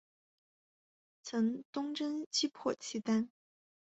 [1.21, 3.29] 曾东征击破契丹。